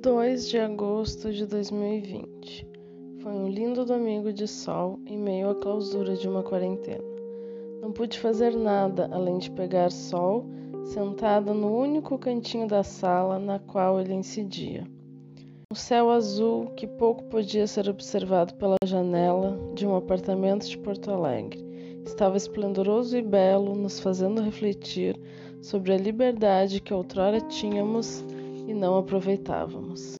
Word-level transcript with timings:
2 0.00 0.48
de 0.48 0.58
agosto 0.58 1.32
de 1.32 1.44
2020. 1.44 2.64
Foi 3.20 3.32
um 3.32 3.48
lindo 3.48 3.84
domingo 3.84 4.32
de 4.32 4.46
sol 4.46 5.00
em 5.04 5.18
meio 5.18 5.50
à 5.50 5.56
clausura 5.56 6.14
de 6.14 6.28
uma 6.28 6.44
quarentena. 6.44 7.02
Não 7.82 7.90
pude 7.90 8.16
fazer 8.16 8.54
nada 8.54 9.10
além 9.10 9.38
de 9.38 9.50
pegar 9.50 9.90
sol 9.90 10.46
sentada 10.84 11.52
no 11.52 11.76
único 11.76 12.16
cantinho 12.16 12.68
da 12.68 12.84
sala 12.84 13.40
na 13.40 13.58
qual 13.58 14.00
ele 14.00 14.14
incidia. 14.14 14.86
Um 15.72 15.74
céu 15.74 16.10
azul 16.10 16.66
que 16.76 16.86
pouco 16.86 17.24
podia 17.24 17.66
ser 17.66 17.88
observado 17.88 18.54
pela 18.54 18.76
janela 18.84 19.58
de 19.74 19.84
um 19.84 19.96
apartamento 19.96 20.68
de 20.68 20.78
Porto 20.78 21.10
Alegre. 21.10 21.66
Estava 22.06 22.36
esplendoroso 22.36 23.18
e 23.18 23.22
belo, 23.22 23.74
nos 23.74 23.98
fazendo 23.98 24.42
refletir 24.42 25.20
sobre 25.60 25.92
a 25.92 25.98
liberdade 25.98 26.80
que 26.80 26.94
outrora 26.94 27.40
tínhamos 27.40 28.24
e 28.68 28.74
não 28.74 28.98
aproveitávamos. 28.98 30.14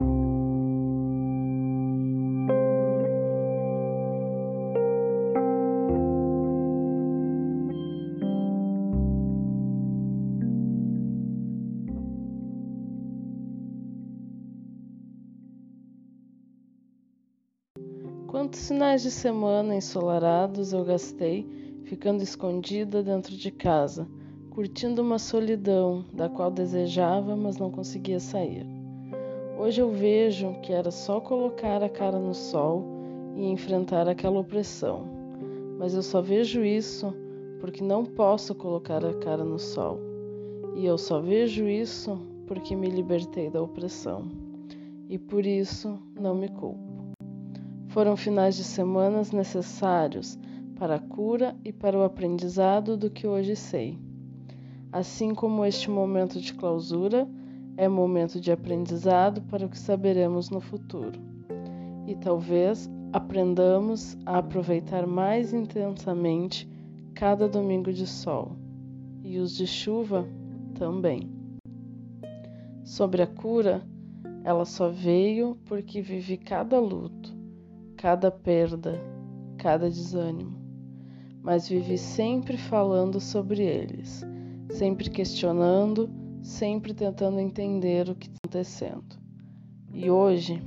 Quantos 18.26 18.66
finais 18.68 19.02
de 19.02 19.10
semana 19.10 19.74
ensolarados 19.74 20.72
eu 20.72 20.82
gastei 20.84 21.46
ficando 21.84 22.22
escondida 22.22 23.02
dentro 23.02 23.36
de 23.36 23.50
casa 23.50 24.08
curtindo 24.58 25.02
uma 25.02 25.20
solidão 25.20 26.04
da 26.12 26.28
qual 26.28 26.50
desejava, 26.50 27.36
mas 27.36 27.58
não 27.58 27.70
conseguia 27.70 28.19
sair. 28.19 28.66
Hoje 29.56 29.80
eu 29.80 29.88
vejo 29.88 30.52
que 30.62 30.72
era 30.72 30.91
só 30.91 31.20
colocar 31.20 31.80
a 31.80 31.88
cara 31.88 32.19
no 32.19 32.34
sol 32.34 32.83
e 33.36 33.46
enfrentar 33.46 34.08
aquela 34.08 34.41
opressão, 34.41 35.06
mas 35.78 35.94
eu 35.94 36.02
só 36.02 36.20
vejo 36.20 36.64
isso 36.64 37.14
porque 37.60 37.84
não 37.84 38.05
posso 38.05 38.52
colocar 38.52 39.05
a 39.05 39.14
cara 39.14 39.44
no 39.44 39.60
sol, 39.60 40.00
e 40.74 40.84
eu 40.84 40.98
só 40.98 41.20
vejo 41.20 41.68
isso 41.68 42.18
porque 42.48 42.74
me 42.74 42.88
libertei 42.88 43.48
da 43.48 43.62
opressão, 43.62 44.28
e 45.08 45.16
por 45.16 45.46
isso 45.46 46.00
não 46.20 46.34
me 46.34 46.48
culpo. 46.48 47.14
Foram 47.86 48.16
finais 48.16 48.56
de 48.56 48.64
semanas 48.64 49.30
necessários 49.30 50.36
para 50.77 50.96
a 50.96 51.00
cura 51.00 51.55
e 51.64 51.72
para 51.72 51.96
o 51.96 52.02
aprendizado 52.02 52.96
do 52.96 53.08
que 53.08 53.24
hoje 53.24 53.55
sei. 53.55 54.08
Assim 54.91 55.34
como 55.34 55.67
este 55.67 55.91
momento 55.91 56.41
de 56.41 56.55
clausura 56.55 57.28
é 57.77 57.86
momento 57.86 58.41
de 58.41 58.50
aprendizado 58.50 59.42
para 59.42 59.67
o 59.67 59.69
que 59.69 59.78
saberemos 59.78 60.48
no 60.48 60.61
futuro. 60.61 61.20
E 62.06 62.14
talvez 62.17 62.89
aprendamos 63.12 64.17
a 64.25 64.39
aproveitar 64.39 65.06
mais 65.06 65.53
intensamente 65.53 66.67
cada 67.14 67.47
domingo 67.47 67.92
de 67.92 68.06
sol 68.06 68.56
e 69.22 69.39
os 69.39 69.55
de 69.55 69.67
chuva 69.67 70.27
também. 70.75 71.30
Sobre 72.83 73.20
a 73.20 73.27
cura, 73.27 73.83
ela 74.42 74.64
só 74.64 74.89
veio 74.89 75.58
porque 75.67 76.00
vivi 76.00 76.39
cada 76.39 76.80
luto, 76.80 77.36
cada 77.95 78.30
perda, 78.30 78.98
cada 79.58 79.91
desânimo, 79.91 80.56
mas 81.42 81.69
vivi 81.69 81.98
sempre 81.98 82.56
falando 82.56 83.20
sobre 83.20 83.62
eles 83.62 84.27
sempre 84.70 85.11
questionando, 85.11 86.11
sempre 86.42 86.94
tentando 86.94 87.41
entender 87.41 88.08
o 88.08 88.14
que 88.14 88.27
está 88.27 88.38
acontecendo. 88.44 89.19
E 89.92 90.11
hoje, 90.11 90.62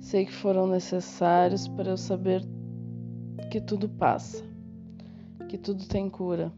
sei 0.00 0.24
que 0.24 0.32
foram 0.32 0.66
necessários 0.66 1.68
para 1.68 1.90
eu 1.90 1.96
saber 1.96 2.42
que 3.50 3.60
tudo 3.60 3.88
passa, 3.88 4.42
que 5.48 5.56
tudo 5.56 5.86
tem 5.86 6.08
cura, 6.08 6.52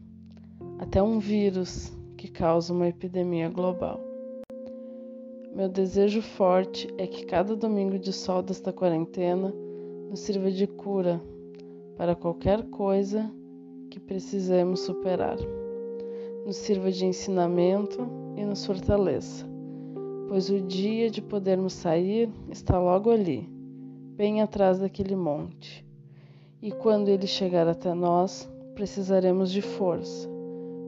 até 0.79 1.01
um 1.01 1.19
vírus 1.19 1.91
que 2.17 2.27
causa 2.27 2.73
uma 2.73 2.87
epidemia 2.87 3.49
global. 3.49 3.99
Meu 5.53 5.67
desejo 5.67 6.21
forte 6.21 6.87
é 6.97 7.05
que 7.05 7.25
cada 7.25 7.55
domingo 7.55 7.99
de 7.99 8.13
sol 8.13 8.41
desta 8.41 8.71
quarentena 8.71 9.53
nos 10.09 10.21
sirva 10.21 10.49
de 10.49 10.65
cura 10.65 11.21
para 11.97 12.15
qualquer 12.15 12.63
coisa 12.69 13.29
que 13.89 13.99
precisemos 13.99 14.79
superar 14.79 15.37
nos 16.45 16.57
sirva 16.57 16.91
de 16.91 17.05
ensinamento 17.05 18.07
e 18.35 18.43
nos 18.43 18.65
fortaleça, 18.65 19.45
pois 20.27 20.49
o 20.49 20.59
dia 20.59 21.09
de 21.09 21.21
podermos 21.21 21.73
sair 21.73 22.29
está 22.49 22.79
logo 22.79 23.09
ali, 23.09 23.47
bem 24.15 24.41
atrás 24.41 24.79
daquele 24.79 25.15
monte. 25.15 25.85
E 26.61 26.71
quando 26.71 27.09
ele 27.09 27.27
chegar 27.27 27.67
até 27.67 27.93
nós, 27.93 28.49
precisaremos 28.75 29.51
de 29.51 29.61
força, 29.61 30.29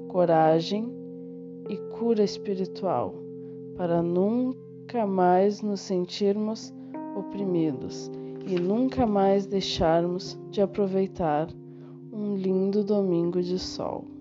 coragem 0.08 0.92
e 1.70 1.78
cura 1.98 2.24
espiritual 2.24 3.14
para 3.76 4.02
nunca 4.02 5.06
mais 5.08 5.62
nos 5.62 5.82
sentirmos 5.82 6.74
oprimidos 7.16 8.12
e 8.46 8.60
nunca 8.60 9.06
mais 9.06 9.46
deixarmos 9.46 10.38
de 10.50 10.62
aproveitar 10.62 11.48
um 12.12 12.36
lindo 12.36 12.84
domingo 12.84 13.42
de 13.42 13.58
sol. 13.58 14.13